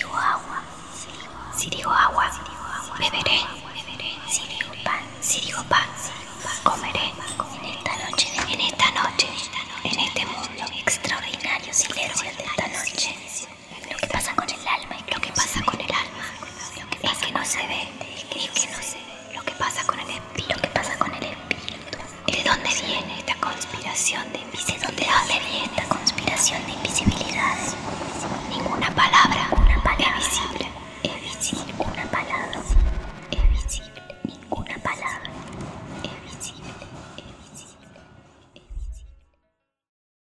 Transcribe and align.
digo 0.00 0.16
agua, 0.16 0.62
si 1.54 1.68
digo 1.68 1.90
agua, 1.90 2.30
beberé, 2.98 3.44
si 4.26 4.46
digo 4.48 4.72
pan, 4.82 5.04
si 5.20 5.40
digo 5.42 5.62
pan, 5.64 5.86
comeré 6.64 7.12
en 7.52 7.64
esta 7.66 7.96
noche, 8.08 8.28
en 8.48 8.60
esta 8.62 8.90
noche, 8.92 9.28
en 9.84 9.98
este 10.00 10.24
mundo 10.24 10.64
extraordinario 10.78 11.74
silencio 11.74 12.30
de 12.34 12.44
esta 12.44 12.66
noche. 12.68 13.14
Lo 13.90 13.96
que 13.98 14.06
pasa 14.06 14.34
con 14.34 14.48
el 14.48 14.66
alma, 14.66 14.96
lo 15.12 15.20
que 15.20 15.32
pasa 15.32 15.62
con 15.66 15.78
el 15.78 15.92
alma, 15.92 16.24
es 17.02 17.18
que 17.18 17.32
no 17.32 17.44
se 17.44 17.66
ve, 17.66 17.88
no 18.72 18.82
se 18.82 18.96
ve, 18.96 19.34
lo 19.34 19.42
que 19.44 19.52
pasa 19.52 19.84
con 19.84 20.00
el 20.00 20.08
espíritu. 20.08 20.60
¿De 22.26 22.42
dónde 22.42 22.70
viene 22.86 23.18
esta 23.18 23.34
conspiración? 23.34 24.19